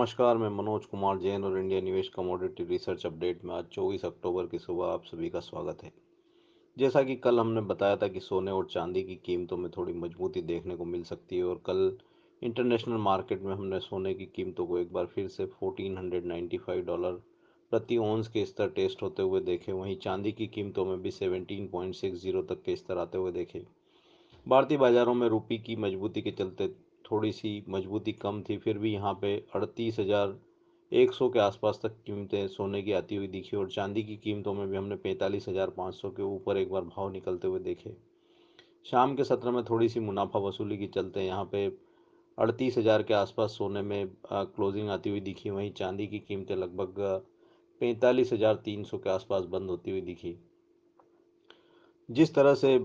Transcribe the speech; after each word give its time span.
नमस्कार, 0.00 0.36
मैं 0.36 0.48
मनोज 0.48 0.84
कुमार 0.86 1.18
जैन 1.18 1.44
और 1.44 1.58
इंडिया 1.58 1.80
निवेश 1.80 2.08
कमोडिटी 2.08 2.64
रिसर्च 2.64 3.06
अपडेट 3.06 3.44
में 3.44 3.54
आज 3.54 3.64
24 3.72 4.04
अक्टूबर 4.04 4.46
की 4.46 4.58
सुबह 4.58 4.86
आप 4.86 5.04
सभी 5.04 5.30
का 5.30 5.40
स्वागत 5.40 5.82
है। 5.84 5.92
जैसा 6.78 7.02
कि 7.02 7.16
कल 7.16 7.40
हमने 7.40 7.60
बताया 7.60 7.96
था 7.96 8.08
कि 8.08 8.20
सोने 8.20 8.50
और 8.50 8.66
चांदी 8.66 9.02
की 9.02 9.14
कीमतों 9.14 9.56
में 9.56 9.70
थोड़ी 9.70 9.92
मजबूती 9.92 10.42
देखने 10.42 10.76
को 10.76 10.84
मिल 10.84 11.02
सकती 11.02 11.36
है 11.36 11.44
और 11.44 11.62
कल 11.66 11.98
इंटरनेशनल 12.42 12.94
मार्केट 12.94 13.42
में 13.42 13.54
हमने 13.54 13.80
सोने 13.80 14.14
की 14.14 14.26
कीमतों 14.26 14.66
को 14.66 14.78
एक 14.78 14.92
बार 14.92 15.06
फिर 15.06 15.28
से 15.28 15.46
1495 15.46 16.80
डॉलर 16.80 17.12
प्रति 17.70 17.96
ओंस 17.96 18.28
के 18.28 18.44
स्तर 18.44 18.68
टेस्ट 18.68 19.02
होते 19.02 19.22
हुए 19.22 19.40
देखे। 19.40 19.72
वहीं 19.72 19.96
चांदी 19.96 20.32
की 20.32 20.46
कीमतों 20.46 20.84
में 20.84 21.02
भी 21.02 21.10
17.60 21.10 22.42
तक 22.42 22.62
के 22.62 22.76
स्तर 22.76 22.98
आते 22.98 23.18
हुए 23.18 23.32
देखे। 23.32 23.66
भारतीय 24.48 24.78
बाजारों 24.78 25.14
में 25.14 25.28
रुपये 25.28 25.58
की 25.58 25.76
मजबूती 25.76 26.22
के 26.22 26.30
चलते 26.30 26.89
थोड़ी 27.04 27.32
सी 27.32 27.62
मजबूती 27.68 28.12
कम 28.14 28.42
थी, 28.42 28.56
फिर 28.58 28.78
भी 28.78 28.92
यहाँ 28.92 29.12
पे 29.22 29.36
अड़तीस 29.54 29.98
हज़ार 30.00 30.38
एक 30.92 31.12
सौ 31.12 31.28
के 31.28 31.38
आसपास 31.38 31.78
तक 31.82 31.96
कीमतें 32.06 32.46
सोने 32.48 32.82
की 32.82 32.92
आती 32.92 33.16
हुई 33.16 33.28
दिखी 33.28 33.56
और 33.56 33.68
चांदी 33.70 34.02
की 34.02 34.16
कीमतों 34.16 34.54
में 34.54 34.66
भी 34.68 34.76
हमने 34.76 34.96
पैंतालीस 34.98 35.48
हज़ार 35.48 35.70
पाँच 35.70 35.94
सौ 35.94 36.10
के 36.10 36.22
ऊपर 36.24 36.56
एक 36.56 36.70
बार 36.70 36.82
भाव 36.84 37.10
निकलते 37.12 37.48
हुए 37.48 37.60
देखे। 37.60 37.94
शाम 38.86 39.14
के 39.16 39.24
सत्र 39.24 39.50
में 39.50 39.62
थोड़ी 39.64 39.88
सी 39.88 40.00
मुनाफा 40.00 40.38
वसूली 40.38 40.76
के 40.78 40.86
चलते 40.88 41.22
यहाँ 41.22 41.44
पे 41.52 41.66
अड़तीस 42.38 42.78
हज़ार 42.78 43.02
के 43.02 43.14
आसपास 43.14 43.50
सोने 43.50 43.82
में 43.82 44.08
क्लोजिंग 44.24 44.88
आती 44.90 45.10
हुई 45.10 45.20
दिखी, 45.20 45.50
वहीं 45.50 45.72
चांदी 45.72 46.06
की 46.06 46.18
कीमतें 46.18 46.54
लगभग 46.56 47.00
पैंतालीस 47.80 48.32
हज़ार 48.32 48.54
तीन 48.64 48.84
सौ 48.84 48.98
के 48.98 49.10
आसपास 49.10 49.44
बंद 49.46 49.70
होती 49.70 49.90
हुई 49.90 50.00
दिखी। 50.02 50.36
जिस 52.08 52.34
तरह 52.34 52.54
से 52.54 52.78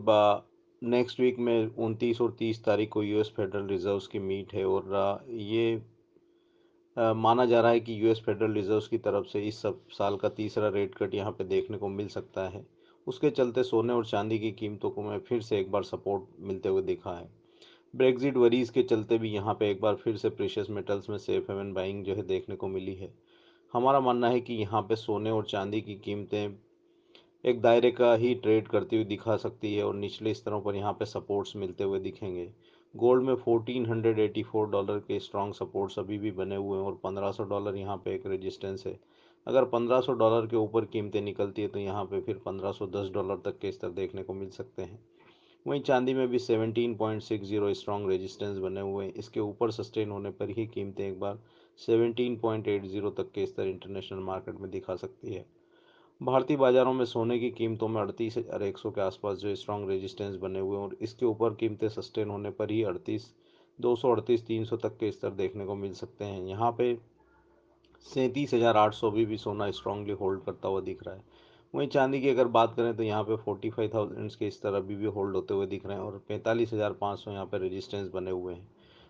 नेक्स्ट 0.82 1.20
वीक 1.20 1.38
में 1.40 1.76
उनतीस 1.76 2.20
और 2.22 2.36
तीस 2.40 2.64
तारीख 2.64 2.90
को 2.90 3.04
यूएस 3.04 3.32
फेडरल 3.38 3.68
रिजर्व्स 3.68 4.08
की 4.08 4.20
मीट 4.20 4.54
है 4.54 4.66
और 4.66 5.26
ये 5.30 5.76
माना 6.98 7.46
जा 7.46 7.62
रहा 7.62 7.72
है 7.72 7.80
कि 7.80 8.02
यूएस 8.02 8.22
फेडरल 8.26 8.54
रिजर्व्स 8.54 8.88
की 8.88 8.98
तरफ़ 8.98 9.26
से 9.28 9.42
इस 9.48 9.62
सब 9.62 9.80
साल 9.90 10.16
का 10.18 10.30
तीसरा 10.30 10.68
रेट 10.70 10.96
कट 10.96 11.14
यहाँ 11.16 11.32
पे 11.32 11.44
देखने 11.44 11.78
को 11.78 11.88
मिल 11.88 12.08
सकता 12.08 12.48
है। 12.50 12.66
उसके 13.08 13.30
चलते 13.30 13.64
सोने 13.64 13.94
और 13.94 14.06
चांदी 14.06 14.40
की 14.40 14.52
कीमतों 14.52 14.90
को 14.90 15.02
मैं 15.02 15.20
फिर 15.20 15.42
से 15.42 15.60
एक 15.60 15.72
बार 15.72 15.84
सपोर्ट 15.84 16.24
मिलते 16.40 16.70
हुए 16.70 16.82
देखा 16.82 17.18
है। 17.18 17.28
ब्रेग्जिट 17.94 18.38
वरीज 18.38 18.70
के 18.70 18.84
चलते 18.84 19.18
भी 19.18 19.32
यहाँ 19.32 19.54
पे 19.54 19.70
एक 19.72 19.82
बार 19.82 19.96
फिर 19.96 20.18
से 20.18 20.30
प्रेशियस 20.30 20.70
मेटल्स 20.70 21.10
में 21.10 21.18
सेफ़ 21.18 21.52
हेवन 21.52 21.74
बाइंग 21.74 22.04
जो 22.06 22.16
है 22.16 22.24
देखने 22.28 22.56
को 22.56 22.68
मिली 22.68 22.96
है। 22.96 23.14
हमारा 23.74 24.00
मानना 24.00 24.30
है 24.30 24.40
कि 24.42 24.54
यहाँ 24.54 24.82
पे 24.82 24.96
सोने 24.96 25.32
और 25.32 25.46
चांदी 25.46 25.82
की 25.82 25.96
कीमतें 25.96 26.56
एक 27.46 27.60
दायरे 27.62 27.90
का 27.92 28.14
ही 28.14 28.34
ट्रेड 28.36 28.68
करती 28.68 28.96
हुई 28.96 29.06
दिखा 29.06 29.36
सकती 29.38 29.74
है 29.76 29.84
और 29.84 29.96
निचले 29.96 30.34
स्तरों 30.34 30.60
पर 30.62 30.76
यहाँ 30.76 30.94
पे 30.94 31.06
सपोर्ट्स 31.06 31.56
मिलते 31.56 31.84
हुए 31.84 32.00
दिखेंगे। 32.00 32.48
गोल्ड 32.94 33.24
में 33.24 33.34
1484 33.36 34.64
डॉलर 34.72 35.00
के 35.00 35.20
स्ट्रॉन्ग 35.20 35.54
सपोर्ट्स 35.54 36.00
अभी 36.00 36.18
भी 36.18 36.32
बने 36.32 36.56
हुए 36.56 36.78
हैं 36.78 36.86
और 36.86 36.96
1500 36.96 37.44
डॉलर 37.44 37.76
यहाँ 37.76 37.98
पे 37.98 38.14
एक 38.16 38.26
रेजिस्टेंस 38.26 38.86
है। 38.88 38.98
अगर 39.48 39.64
1500 39.66 40.14
डॉलर 40.14 40.48
के 40.48 40.56
ऊपर 40.56 40.86
कीमतें 40.86 41.22
निकलती 41.22 41.62
है 41.62 41.68
तो 41.68 41.80
यहाँ 41.80 42.04
पे 42.06 42.22
फिर 42.22 42.38
1510 42.38 43.12
डॉलर 43.14 43.42
तक 43.46 43.60
के 43.60 43.72
स्तर 43.72 43.90
देखने 43.92 44.24
को 44.24 44.34
मिल 44.34 44.50
सकते 44.50 44.82
हैं। 44.82 45.00
वहीं 45.66 45.82
चांदी 45.82 46.14
में 46.14 46.28
भी 46.28 46.40
17.60 46.40 47.74
स्ट्रॉन्ग 47.74 48.10
रेजिस्टेंस 48.10 48.58
बने 48.58 48.82
हुए 48.82 49.06
हैं। 49.06 49.14
इसके 49.14 49.40
ऊपर 49.40 49.72
सस्टेन 49.72 50.12
होने 50.12 50.30
पर 50.32 50.50
ही 50.50 50.66
कीमतें 50.68 51.08
एक 51.08 51.20
बार 51.20 51.40
17.80 51.80 53.12
तक 53.12 53.32
के 53.36 53.46
स्तर 53.46 53.68
इंटरनेशनल 53.68 54.20
मार्केट 54.24 54.60
में 54.60 54.70
दिखा 54.72 54.96
सकती 54.96 55.34
है। 55.34 55.46
भारतीय 56.22 56.58
बाजारों 56.58 56.92
में 56.94 57.04
सोने 57.06 57.38
की 57.40 57.50
कीमतों 57.50 57.88
में 57.88 58.00
अड़तीस 58.02 58.38
हज़ार 58.38 58.64
एक 58.64 58.78
सौ 58.78 58.90
के 58.92 59.02
आसपास 59.02 59.38
जो 59.38 59.56
स्ट्रॉन्ग 59.56 59.90
रेजिस्टेंस 59.90 60.36
बने 60.36 60.60
हुए 60.60 60.78
हैं 60.78 60.84
और 60.84 60.96
इसके 61.02 61.26
ऊपर 61.26 61.54
कीमतें 61.54 61.88
सस्टेन 61.90 62.30
होने 62.30 62.50
पर 62.52 62.72
ही 62.72 62.82
अड़तीस 62.84 63.26
दो 63.80 63.96
सौ 63.96 64.12
अड़तीस 64.12 64.46
तीन 64.48 64.66
सौ 64.66 64.78
तक 64.78 64.96
के 64.98 65.12
स्तर 65.12 65.30
देखने 65.32 65.66
को 65.66 65.76
मिल 65.76 65.94
सकते 65.94 66.26
हैं। 66.26 66.42
यहाँ 66.42 66.72
पे 66.72 66.94
सैंतीस 68.06 68.54
हज़ार 68.54 68.78
आठ 68.78 68.94
सौ 68.94 69.12
भी, 69.12 69.26
भी 69.26 69.38
सोना 69.38 69.70
स्ट्रांगली 69.72 70.14
होल्ड 70.14 70.44
करता 70.44 70.68
हुआ 70.68 70.82
दिख 70.82 71.04
रहा 71.04 71.16
है। 71.16 71.24
वहीं 71.74 71.88
चांदी 71.88 72.22
की 72.22 72.30
अगर 72.30 72.48
बात 72.50 72.74
करें 72.76 72.96
तो 72.96 73.04
यहाँ 73.04 73.24
पे 73.24 73.36
फोर्टी 73.36 73.70
फाइव 73.70 73.92
थाउज़ेंड 73.94 74.32
के 74.32 74.50
स्तर 74.52 74.74
अभी 74.74 74.96
भी 74.96 75.06
होल्ड 75.08 75.36
होते 75.36 75.54
हुए 75.54 75.68
दिख 75.68 75.86
रहे 75.86 75.98
हैं 75.98 76.04
और 76.04 76.18
पैंतालीस 76.30 76.74
हज़ार 76.74 76.94
पाँच 77.02 77.20
सौ 77.20 77.32
यहाँ 77.32 77.46
पर 77.46 77.62
रजिस्टेंस 77.62 78.10
बने 78.10 78.32
हुए 78.32 78.54
हैं। 78.54 78.68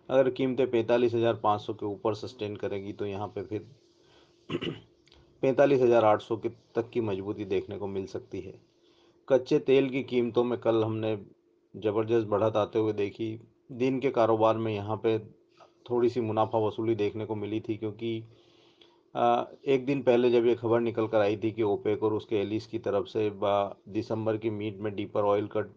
अगर 0.10 0.30
कीमतें 0.32 0.70
पैंतालीस 0.72 1.14
हज़ार 1.14 1.40
पाँच 1.44 1.62
सौ 1.62 1.74
के 1.74 1.86
ऊपर 1.86 2.16
सस्टेन 2.16 2.56
करेगी 2.56 2.94
तो 2.94 3.06
यहाँ 3.06 3.28
पे 3.36 3.44
फिर 3.44 3.68
पैंतालीस 5.46 5.82
हज़ार 5.82 6.06
आठ 6.06 6.22
सौ 6.22 6.36
तक 6.76 6.90
की 6.94 7.02
मजबूती 7.04 7.46
देखने 7.46 7.78
को 7.78 7.88
मिल 7.88 8.06
सकती 8.08 8.40
है। 8.42 8.54
कच्चे 9.28 9.60
तेल 9.62 9.90
की 9.90 10.02
कीमतों 10.04 10.44
में 10.44 10.58
कल 10.60 10.84
हमने 10.84 11.16
ज़बरदस्त 11.74 12.28
बढ़त 12.28 12.56
आते 12.58 12.80
हुए 12.80 12.94
देखी। 12.94 13.28
दिन 13.74 14.00
के 14.00 14.10
कारोबार 14.12 14.58
में 14.58 14.74
यहाँ 14.74 14.96
पे 15.04 15.18
थोड़ी 15.90 16.10
सी 16.10 16.22
मुनाफा 16.22 16.58
वसूली 16.58 16.96
देखने 16.96 17.26
को 17.26 17.36
मिली 17.36 17.60
थी 17.60 17.76
क्योंकि 17.78 18.16
एक 19.68 19.86
दिन 19.86 20.02
पहले 20.02 20.32
जब 20.32 20.46
ये 20.46 20.56
खबर 20.56 20.80
निकल 20.80 21.08
कर 21.08 21.22
आई 21.22 21.38
थी 21.38 21.52
कि 21.52 21.64
ओपेक 21.64 22.04
और 22.04 22.14
उसके 22.14 22.36
एलिस 22.36 22.68
की 22.68 22.80
तरफ़ 22.80 23.08
से 23.08 23.30
दिसंबर 23.94 24.38
की 24.38 24.50
मीट 24.50 24.80
में 24.80 24.94
डीपर 24.96 25.24
ऑयल 25.26 25.48
कट 25.48 25.72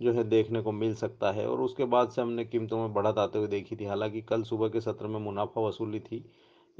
जो 0.00 0.12
है 0.12 0.24
देखने 0.24 0.62
को 0.62 0.72
मिल 0.72 0.94
सकता 0.96 1.32
है 1.32 1.48
और 1.48 1.60
उसके 1.60 1.84
बाद 1.86 2.10
से 2.10 2.22
हमने 2.22 2.44
कीमतों 2.46 2.78
में 2.78 2.92
बढ़त 2.94 3.18
आते 3.18 3.38
हुए 3.38 3.48
देखी 3.48 3.76
थी। 3.76 3.84
हालाँकि 3.86 4.22
कल 4.22 4.42
सुबह 4.42 4.68
के 4.68 4.80
सत्र 4.80 5.06
में 5.06 5.20
मुनाफा 5.20 5.60
वसूली 5.60 6.00
थी। 6.00 6.24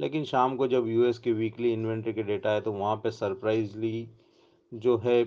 लेकिन 0.01 0.23
शाम 0.25 0.55
को 0.57 0.67
जब 0.67 0.87
यूएस 0.87 1.17
की 1.19 1.31
वीकली 1.33 1.71
इन्वेंट्री 1.73 2.13
के 2.13 2.23
डेटा 2.23 2.51
है 2.51 2.61
तो 2.61 2.71
वहाँ 2.73 2.95
पे 2.95 3.11
सरप्राइजली 3.11 4.07
जो 4.71 4.97
है 4.97 5.21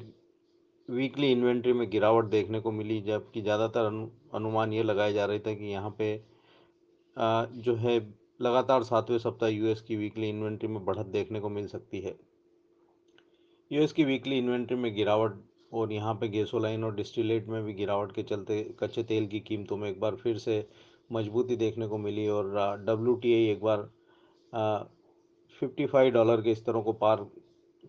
वीकली 0.89 1.31
इन्वेंट्री 1.33 1.73
में 1.73 1.89
गिरावट 1.91 2.25
देखने 2.27 2.61
को 2.61 2.71
मिली, 2.73 3.01
जबकि 3.01 3.43
ज़्यादातर 3.43 3.87
अनुमान 4.35 4.73
ये 4.73 4.83
लगाए 4.83 5.13
जा 5.13 5.25
रहे 5.25 5.39
थे 5.39 5.55
कि 5.57 5.65
यहाँ 5.65 5.95
पे 5.99 6.17
जो 7.63 7.75
है 7.77 7.99
लगातार 8.43 8.83
सातवें 8.83 9.19
सप्ताह 9.19 9.49
यूएस 9.49 9.81
की 9.81 9.97
वीकली 9.97 10.29
इन्वेंट्री 10.29 10.69
में 10.69 10.85
बढ़त 10.85 11.07
देखने 11.09 11.41
को 11.41 11.49
मिल 11.49 11.67
सकती 11.69 12.01
है। 12.01 12.15
यूएस 13.71 13.93
की 13.93 14.05
वीकली 14.05 14.39
इन्वेंट्री 14.39 14.77
में 14.77 14.95
गिरावट 14.95 15.41
और 15.73 15.93
यहाँ 15.93 16.15
पे 16.15 16.29
गैसोलाइन 16.29 16.85
और 16.85 16.95
डिस्टिलेट 16.95 17.49
में 17.49 17.63
भी 17.65 17.73
गिरावट 17.75 18.13
के 18.13 18.23
चलते 18.23 18.63
कच्चे 18.81 19.03
तेल 19.05 19.27
की 19.27 19.41
कीमतों 19.41 19.77
में 19.77 19.89
एक 19.91 20.01
बार 20.01 20.17
फिर 20.17 20.39
से 20.39 20.67
मजबूती 21.11 21.57
देखने 21.57 21.87
को 21.87 21.99
मिली 21.99 22.27
और 22.29 22.51
डब्ल्यूटीआई 22.85 23.49
एक 23.51 23.63
बार 23.63 23.89
फिफ्टी 24.55 25.87
फाइव 25.87 26.13
डॉलर 26.13 26.41
के 26.41 26.55
स्तरों 26.55 26.83
को 26.83 26.93
पार 26.95 27.27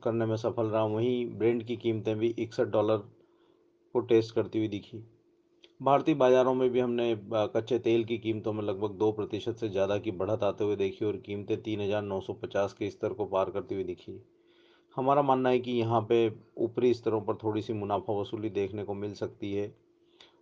करने 0.03 0.25
में 0.25 0.35
सफल 0.37 0.65
रहा 0.65 0.83
वहीं 0.85 1.25
ब्रेंड 1.37 1.63
की 1.63 1.75
कीमतें 1.77 2.17
भी 2.17 2.27
इकसठ 2.39 2.67
डॉलर 2.69 2.97
को 3.95 3.99
टेस्ट 4.01 4.33
करती 4.35 4.59
हुई 4.59 4.67
दिखी। 4.67 5.03
भारतीय 5.81 6.15
बाजारों 6.15 6.53
में 6.53 6.69
भी 6.69 6.79
हमने 6.79 7.15
कच्चे 7.33 7.79
तेल 7.79 8.03
की 8.05 8.17
कीमतों 8.17 8.53
में 8.53 8.63
लगभग 8.63 8.91
दो 8.97 9.11
प्रतिशत 9.11 9.55
से 9.55 9.69
ज़्यादा 9.69 9.97
की 9.97 10.11
बढ़त 10.13 10.43
आते 10.43 10.63
हुए 10.63 10.75
देखी 10.75 11.05
और 11.05 11.17
कीमतें 11.25 11.61
तीन 11.61 11.81
हज़ार 11.81 12.01
नौ 12.03 12.19
सौ 12.21 12.33
पचास 12.35 12.73
के 12.73 12.89
स्तर 12.89 13.13
को 13.13 13.25
पार 13.27 13.49
करती 13.49 13.75
हुई 13.75 13.83
दिखी। 13.83 14.19
हमारा 14.95 15.21
मानना 15.21 15.49
है 15.49 15.59
कि 15.59 15.71
यहाँ 15.71 16.01
पे 16.09 16.27
ऊपरी 16.57 16.93
स्तरों 16.93 17.21
पर 17.21 17.35
थोड़ी 17.35 17.61
सी 17.61 17.73
मुनाफा 17.73 18.13
वसूली 18.13 18.49
देखने 18.51 18.83
को 18.83 18.93
मिल 18.95 19.13
सकती 19.13 19.53
है 19.53 19.73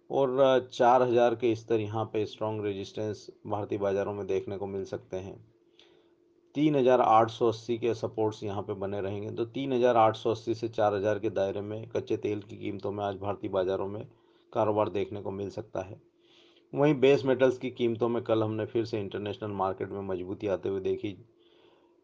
और 0.09 0.69
चार 0.73 1.01
हज़ार 1.01 1.35
के 1.35 1.55
स्तर 1.55 1.79
यहाँ 1.79 2.05
पे 2.05 2.25
स्ट्रॉन्ग 2.25 2.65
रेजिस्टेंस 2.65 3.27
भारतीय 3.47 3.77
बाज़ारों 3.79 4.13
में 4.13 4.25
देखने 4.27 4.57
को 4.57 4.67
मिल 4.67 4.83
सकते 4.85 5.17
हैं। 5.17 5.35
तीन 6.55 6.75
हज़ार 6.75 7.01
आठ 7.01 7.29
सौ 7.31 7.47
अस्सी 7.47 7.77
के 7.77 7.93
सपोर्ट्स 7.93 8.43
यहाँ 8.43 8.61
पे 8.61 8.73
बने 8.75 8.99
रहेंगे। 9.01 9.29
तो 9.31 9.45
तीन 9.47 9.73
हज़ार 9.73 9.97
आठ 9.97 10.15
सौ 10.15 10.31
अस्सी 10.31 10.53
से 10.55 10.67
चार 10.69 10.95
हज़ार 10.95 11.19
के 11.19 11.29
दायरे 11.31 11.61
में 11.61 11.87
कच्चे 11.87 12.17
तेल 12.17 12.41
की 12.41 12.57
कीमतों 12.57 12.91
में 12.91 13.03
आज 13.03 13.15
भारतीय 13.19 13.49
बाज़ारों 13.49 13.87
में 13.87 14.05
कारोबार 14.53 14.89
देखने 14.89 15.21
को 15.21 15.31
मिल 15.31 15.49
सकता 15.49 15.81
है। 15.81 16.01
वहीं 16.73 16.99
बेस 16.99 17.23
मेटल्स 17.25 17.57
की 17.57 17.69
कीमतों 17.71 18.09
में 18.09 18.21
कल 18.23 18.43
हमने 18.43 18.65
फिर 18.65 18.85
से 18.85 18.99
इंटरनेशनल 18.99 19.51
मार्केट 19.53 19.89
में 19.89 20.01
मजबूती 20.03 20.47
आते 20.47 20.69
हुए 20.69 20.81
देखी। 20.81 21.15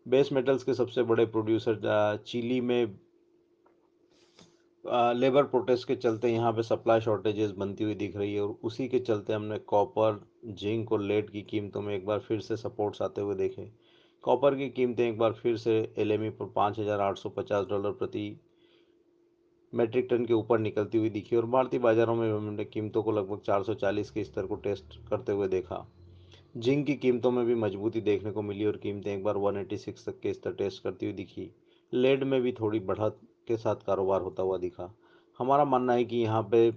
बेस 0.06 0.32
मेटल्स 0.34 0.64
के 0.64 0.74
सबसे 0.74 1.04
बड़े 1.04 1.26
प्रोड्यूसर 1.28 2.18
चिली 2.28 2.59
में 2.62 2.97
लेबर 5.14 5.44
प्रोटेस्ट 5.44 5.88
के 5.88 5.96
चलते 5.96 6.29
यहाँ 6.29 6.52
पे 6.53 6.64
सप्लाई 6.64 7.02
शॉर्टेजेस 7.02 7.52
बनती 7.53 7.84
हुई 7.84 7.96
दिख 7.96 8.16
रही 8.18 8.34
है 8.34 8.41
और 8.41 8.58
उसी 8.64 8.88
के 8.88 9.00
चलते 9.00 9.34
हमने 9.34 9.58
कॉपर, 9.68 10.20
जिंक 10.46 10.91
और 10.91 11.02
लेड 11.02 11.29
की 11.29 11.41
कीमतों 11.41 11.82
में 11.82 11.94
एक 11.96 12.06
बार 12.06 12.20
फिर 12.20 12.40
से 12.41 12.58
सपोर्ट्स 12.58 13.02
आते 13.02 13.22
हुए 13.22 13.35
देखे। 13.35 13.70
कॉपर 14.24 14.56
की 14.56 14.70
कीमतें 14.70 15.10
एक 15.10 15.18
बार 15.18 15.34
फिर 15.34 15.58
से 15.58 15.94
एल 15.98 16.32
पर 16.42 17.00
आठ 17.00 17.18
सौ 17.18 17.30
पचास 17.30 17.66
डॉलर 17.66 17.92
प्रति 17.92 18.40
मेट्रिक 19.74 20.08
टन 20.10 20.26
के 20.26 20.34
ऊपर 20.34 20.60
निकलती 20.60 20.98
हुई 20.98 21.10
दिखी 21.10 21.36
और 21.36 21.46
भारतीय 21.46 21.80
बाजारों 21.80 22.16
में 22.16 22.34
हमने 22.34 22.66
कीमतों 22.66 23.04
को 23.04 23.12
लगभग 23.12 23.40
440 23.40 24.10
के 24.12 24.24
स्तर 24.24 24.46
को 24.46 24.56
टेस्ट 24.56 25.10
करते 25.10 25.32
हुए 25.32 25.48
देखा। 25.48 25.92
जिंक 26.58 26.86
की 26.88 26.96
कीमतों 26.96 27.32
में 27.32 27.46
भी 27.46 27.56
मजबूती 27.56 28.02
देखने 28.02 28.32
को 28.32 28.42
मिली 28.42 28.66
और 28.66 28.78
कीमतें 28.78 29.14
एक 29.18 29.24
बार 29.24 29.38
186 29.38 30.06
तक 30.06 30.20
के 30.20 30.34
स्तर 30.34 30.54
टेस्ट 30.54 30.84
करती 30.84 31.06
हुई 31.06 31.16
दिखी। 31.16 31.52
लेड 31.94 32.24
में 32.24 32.42
भी 32.42 32.52
थोड़ी 32.52 32.80
बढ़त 32.80 33.20
के 33.48 33.58
साथ 33.58 33.76
कारोबार 33.76 34.22
होता 34.22 34.44
हुआ 34.44 34.58
दिखा। 34.58 34.96
हमारा 35.40 35.66
मानना 35.66 35.94
है 35.94 36.06
कि 36.06 36.18
यहाँ 36.18 36.44
पे 36.44 36.72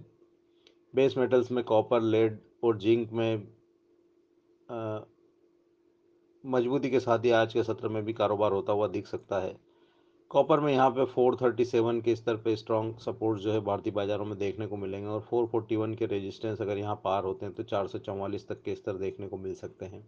बेस 0.94 1.19
मेटल्स 1.19 1.53
में 1.53 1.65
कॉपर 1.65 2.00
लेड 2.00 2.39
और 2.65 2.79
जिंक 2.79 3.12
में 3.12 3.49
आ, 4.71 5.00
मजबूती 6.44 6.91
के 6.91 7.00
साथ 7.00 7.19
ही 7.19 7.31
आज 7.31 7.53
के 7.53 7.62
सत्र 7.62 7.89
में 7.89 8.05
भी 8.05 8.12
कारोबार 8.12 8.53
होता 8.53 8.73
हुआ 8.73 8.87
दिख 8.89 9.06
सकता 9.06 9.39
है। 9.39 9.55
कॉपर 10.31 10.61
में 10.61 10.73
यहाँ 10.73 10.91
पे 10.91 11.05
437 11.06 12.00
के 12.00 12.15
स्तर 12.17 12.37
पे 12.37 12.55
स्ट्रॉन्ग 12.56 12.99
सपोर्ट 12.99 13.41
जो 13.41 13.53
है 13.53 13.61
भारतीय 13.61 13.93
बाजारों 13.93 14.25
में 14.25 14.37
देखने 14.39 14.67
को 14.67 14.77
मिलेंगे 14.77 15.09
और 15.09 15.21
441 15.33 15.97
के 15.97 16.06
रेजिस्टेंस 16.06 16.61
अगर 16.61 16.79
यहाँ 16.79 16.94
पार 17.05 17.25
होते 17.25 17.47
हैं 17.47 17.55
तो 17.55 17.62
चार 17.62 17.87
तक 17.87 18.62
के 18.65 18.75
स्तर 18.75 18.93
देखने 18.93 19.29
को 19.29 19.37
मिल 19.37 19.55
सकते 19.55 19.87
हैं। 19.87 20.06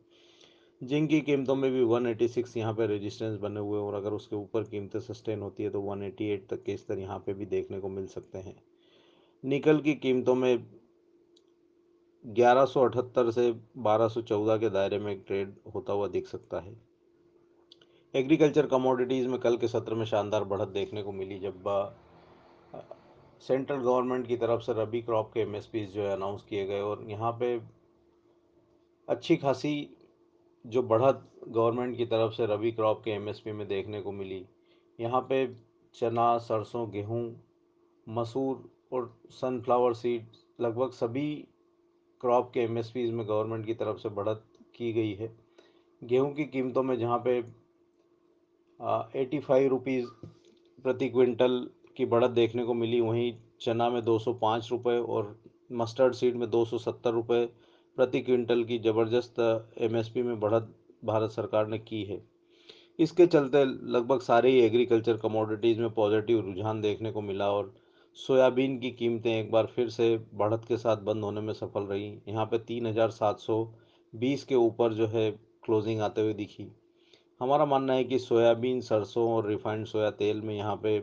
जिंक 0.80 1.08
की 1.10 1.20
कीमतों 1.20 1.54
में 1.54 1.70
भी 1.72 1.82
186 1.82 2.06
एटी 2.06 2.28
सिक्स 2.28 2.56
यहाँ 2.56 2.74
पर 2.74 2.88
रेजिस्टेंस 2.88 3.38
बने 3.40 3.60
हुए 3.60 3.78
और 3.78 3.94
अगर 3.94 4.12
उसके 4.12 4.36
ऊपर 4.36 4.62
कीमतें 4.62 5.00
सस्टेन 5.00 5.40
होती 5.40 5.62
है 5.62 5.70
तो 5.70 5.82
188 5.82 6.48
तक 6.50 6.62
के 6.62 6.76
स्तर 6.76 6.98
यहाँ 6.98 7.18
पे 7.18 7.34
भी 7.34 7.46
देखने 7.46 7.80
को 7.80 7.88
मिल 7.88 8.06
सकते 8.06 8.38
हैं। 8.38 8.56
निकल 9.44 9.80
की 9.80 9.94
कीमतों 9.94 10.34
में 10.34 10.66
1178 12.24 13.30
से 13.30 13.50
1214 13.78 14.58
के 14.58 14.70
दायरे 14.70 14.98
में 14.98 15.18
ट्रेड 15.20 15.54
होता 15.74 15.92
हुआ 15.92 16.08
दिख 16.08 16.26
सकता 16.26 16.60
है। 16.60 16.76
एग्रीकल्चर 18.14 18.66
कमोडिटीज़ 18.66 19.28
में 19.28 19.38
कल 19.40 19.56
के 19.56 19.68
सत्र 19.68 19.94
में 19.94 20.04
शानदार 20.04 20.44
बढ़त 20.44 20.68
देखने 20.68 21.02
को 21.02 21.12
मिली 21.12 21.38
जब 21.38 21.64
सेंट्रल 23.42 23.76
गवर्नमेंट 23.76 24.26
की 24.26 24.36
तरफ़ 24.36 24.60
से 24.60 24.72
रबी 24.72 25.00
क्रॉप 25.02 25.30
के 25.34 25.40
एमएसपीज 25.40 25.92
जो 25.94 26.02
है 26.02 26.12
अनाउंस 26.12 26.42
किए 26.42 26.66
गए 26.66 26.80
और 26.80 27.04
यहाँ 27.10 27.32
पे 27.32 27.60
अच्छी 29.08 29.36
खासी 29.36 29.74
जो 30.64 30.82
बढ़त 30.82 31.28
गवर्नमेंट 31.48 31.96
की 31.96 32.06
तरफ़ 32.06 32.32
से 32.32 32.46
रबी 32.46 32.72
क्रॉप 32.72 33.02
के 33.04 33.10
एमएसपी 33.10 33.52
में 33.52 33.66
देखने 33.68 34.00
को 34.02 34.12
मिली। 34.12 34.44
यहाँ 34.98 35.20
पे 35.20 35.46
चना, 35.94 36.38
सरसों, 36.38 36.90
गेहूँ, 36.92 37.24
मसूर 38.08 38.70
और 38.92 39.14
सनफ्लावर 39.30 39.94
सीड 39.94 40.26
लगभग 40.60 40.90
सभी 40.90 41.48
क्रॉप 42.20 42.50
के 42.54 42.60
एमएसपीज 42.60 43.10
में 43.12 43.26
गवर्नमेंट 43.28 43.66
की 43.66 43.74
तरफ़ 43.74 43.98
से 43.98 44.08
बढ़त 44.10 44.44
की 44.76 44.92
गई 44.92 45.14
है। 45.14 45.30
गेहूँ 46.02 46.32
की 46.34 46.44
कीमतों 46.46 46.82
में 46.82 46.98
जहाँ 46.98 47.18
पे 47.26 47.36
एटी 49.20 49.38
फाइव 49.40 49.68
रुपीज़ 49.70 50.06
प्रति 50.82 51.08
क्विंटल 51.08 51.66
की 51.96 52.06
बढ़त 52.06 52.30
देखने 52.30 52.64
को 52.64 52.74
मिली, 52.74 53.00
वहीं 53.00 53.32
चना 53.60 53.88
में 53.90 54.04
दो 54.04 54.18
सौ 54.18 54.32
पाँच 54.34 54.68
रुपये 54.70 54.98
और 54.98 55.36
मस्टर्ड 55.72 56.14
सीड 56.14 56.36
में 56.36 56.48
दो 56.50 56.64
सौ 56.64 56.78
सत्तर 56.78 57.12
रुपये 57.12 57.44
प्रति 57.98 58.20
क्विंटल 58.20 58.64
की 58.64 58.78
ज़बरदस्त 58.78 59.40
एमएसपी 59.78 60.22
में 60.22 60.38
बढ़त 60.40 60.74
भारत 61.04 61.30
सरकार 61.30 61.66
ने 61.66 61.78
की 61.78 62.02
है। 62.04 62.20
इसके 62.98 63.26
चलते 63.26 63.64
लगभग 63.64 64.20
सारे 64.20 64.50
ही 64.50 64.60
एग्रीकल्चर 64.60 65.16
कमोडिटीज़ 65.16 65.80
में 65.80 65.90
पॉजिटिव 65.90 66.40
रुझान 66.40 66.80
देखने 66.80 67.10
को 67.12 67.20
मिला 67.20 67.50
और 67.52 67.72
सोयाबीन 68.16 68.78
की 68.78 68.90
कीमतें 68.92 69.30
एक 69.30 69.50
बार 69.50 69.66
फिर 69.66 69.88
से 69.90 70.16
बढ़त 70.34 70.64
के 70.68 70.76
साथ 70.76 70.96
बंद 71.04 71.24
होने 71.24 71.40
में 71.40 71.52
सफल 71.54 71.82
रही। 71.82 72.06
यहाँ 72.28 72.44
पे 72.46 72.58
तीन 72.60 72.86
हज़ार 72.86 73.10
सात 73.10 73.38
सौ 73.40 73.64
बीस 74.12 74.44
के 74.44 74.54
ऊपर 74.56 74.92
जो 74.92 75.06
है 75.06 75.30
क्लोजिंग 75.64 76.00
आते 76.00 76.20
हुए 76.20 76.34
दिखी। 76.34 76.66
हमारा 77.40 77.64
मानना 77.66 77.92
है 77.92 78.04
कि 78.04 78.18
सोयाबीन, 78.18 78.80
सरसों 78.82 79.28
और 79.30 79.48
रिफाइंड 79.48 79.86
सोया 79.86 80.10
तेल 80.12 80.40
में 80.40 80.54
यहाँ 80.54 80.76
पे 80.84 80.98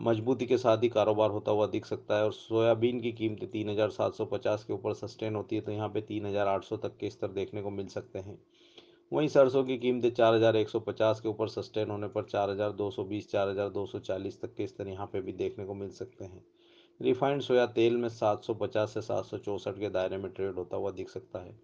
मजबूती 0.00 0.46
के 0.46 0.56
साथ 0.58 0.82
ही 0.82 0.88
कारोबार 0.88 1.30
होता 1.30 1.52
हुआ 1.52 1.66
दिख 1.66 1.86
सकता 1.86 2.16
है 2.16 2.24
और 2.24 2.32
सोयाबीन 2.32 3.00
की 3.00 3.12
कीमतें 3.12 3.48
तीन 3.50 3.70
हज़ार 3.70 3.90
सात 3.90 4.14
सौ 4.14 4.24
पचास 4.26 4.64
के 4.64 4.72
ऊपर 4.72 4.94
सस्टेन 4.94 5.34
होती 5.34 5.56
है 5.56 5.62
तो 5.62 5.72
यहाँ 5.72 5.88
पे 5.88 6.00
तीन 6.02 6.26
हज़ार 6.26 6.48
आठ 6.48 6.64
सौ 6.64 6.76
तक 6.76 6.96
के 6.96 7.10
स्तर 7.10 7.28
देखने 7.32 7.62
को 7.62 7.70
मिल 7.70 7.86
सकते 7.88 8.18
हैं। 8.18 8.38
वहीं 9.12 9.28
सरसों 9.28 9.62
की 9.64 9.76
कीमतें 9.78 10.10
चार 10.10 10.34
हज़ार 10.34 10.56
एक 10.56 10.68
सौ 10.68 10.80
पचास 10.80 11.20
के 11.20 11.28
ऊपर 11.28 11.48
सस्टेन 11.48 11.90
होने 11.90 12.08
पर 12.08 12.22
चार 12.24 12.50
हज़ार 12.50 12.72
दो 12.72 12.90
सौ 12.90 13.04
बीस, 13.04 13.30
चार 13.30 13.48
हज़ार 13.48 13.68
दो 13.70 13.84
सौ 13.86 13.98
चालीस 14.00 14.40
तक 14.40 14.54
के 14.54 14.66
स्तर 14.66 14.88
यहाँ 14.88 15.06
पे 15.06 15.20
भी 15.20 15.32
देखने 15.34 15.64
को 15.64 15.74
मिल 15.74 15.90
सकते 15.90 16.24
हैं। 16.24 16.44
रिफाइंड 17.00 17.42
सोया 17.42 17.66
तेल 17.68 17.96
में 17.96 18.08
सात 18.08 18.44
सौ 18.44 18.54
पचास 18.54 18.94
से 18.94 19.00
सात 19.02 19.24
सौ 19.24 19.38
चौंसठ 19.38 19.78
के 19.80 19.88
दायरे 19.90 20.16
में 20.18 20.30
ट्रेड 20.32 20.54
होता 20.54 20.76
हुआ 20.76 20.90
दिख 20.90 21.08
सकता 21.08 21.38
है। 21.38 21.56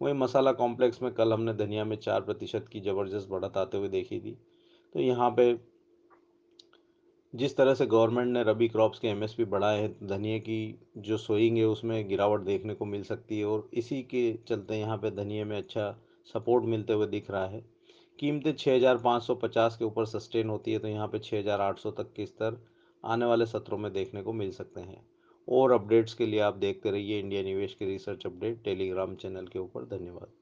वहीं 0.00 0.14
मसाला 0.14 0.52
कॉम्प्लेक्स 0.52 1.02
में 1.02 1.12
कल 1.14 1.32
हमने 1.32 1.54
धनिया 1.54 1.84
में 1.84 1.96
चार 1.98 2.20
प्रतिशत 2.20 2.66
की 2.72 2.80
ज़बरदस्त 2.80 3.28
बढ़त 3.28 3.56
आते 3.56 3.78
हुए 3.78 3.88
देखी 3.88 4.20
थी। 4.20 4.36
तो 4.94 5.00
यहाँ 5.00 5.30
पे 5.30 5.56
जिस 7.34 7.56
तरह 7.56 7.74
से 7.74 7.86
गवर्नमेंट 7.86 8.32
ने 8.32 8.42
रबी 8.44 8.68
क्रॉप्स 8.68 8.98
के 8.98 9.08
एमएसपी 9.08 9.44
बढ़ाए 9.46 9.80
हैं, 9.80 10.06
धनिया 10.06 10.38
की 10.38 10.78
जो 10.98 11.16
सोइंग 11.18 11.56
है 11.58 11.64
उसमें 11.66 12.08
गिरावट 12.08 12.40
देखने 12.42 12.74
को 12.74 12.84
मिल 12.84 13.02
सकती 13.04 13.38
है 13.38 13.44
और 13.46 13.68
इसी 13.74 14.02
के 14.04 14.32
चलते 14.48 14.78
यहाँ 14.78 14.96
पे 14.98 15.10
धनिया 15.14 15.44
में 15.44 15.56
अच्छा 15.56 15.90
सपोर्ट 16.28 16.64
मिलते 16.64 16.92
हुए 16.92 17.06
दिख 17.06 17.30
रहा 17.30 17.46
है। 17.46 17.60
कीमतें 18.18 18.52
6,550 18.54 19.76
के 19.76 19.84
ऊपर 19.84 20.04
सस्टेन 20.06 20.48
होती 20.48 20.72
है 20.72 20.78
तो 20.78 20.88
यहाँ 20.88 21.06
पे 21.08 21.18
6,800 21.20 21.90
तक 21.92 22.12
के 22.16 22.26
स्तर 22.26 22.56
आने 23.04 23.26
वाले 23.26 23.46
सत्रों 23.46 23.78
में 23.78 23.92
देखने 23.92 24.22
को 24.22 24.32
मिल 24.32 24.50
सकते 24.50 24.80
हैं। 24.80 25.00
और 25.48 25.72
अपडेट्स 25.72 26.14
के 26.14 26.26
लिए 26.26 26.40
आप 26.40 26.54
देखते 26.56 26.90
रहिए 26.90 27.18
इंडिया 27.20 27.42
निवेश 27.42 27.74
के 27.74 27.86
रिसर्च 27.86 28.26
अपडेट 28.26 28.62
टेलीग्राम 28.64 29.14
चैनल 29.14 29.46
के 29.46 29.58
ऊपर। 29.58 29.84
धन्यवाद। 29.88 30.36